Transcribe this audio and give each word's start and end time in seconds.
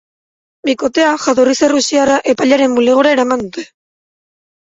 Bikotea, 0.67 1.09
jatorriz 1.25 1.53
errusiarra, 1.67 2.15
epailearen 2.33 2.73
bulegora 2.79 3.13
eraman 3.17 3.45
dute. 3.45 3.67